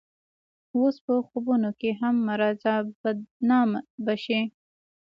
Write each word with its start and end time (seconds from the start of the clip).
اوس 0.77 0.95
په 1.05 1.13
خوبونو 1.27 1.69
کښې 1.79 1.91
هم 2.01 2.15
مه 2.25 2.33
راځه 2.41 2.73
بدنامه 3.01 3.79
به 4.03 4.13
شې 4.23 4.41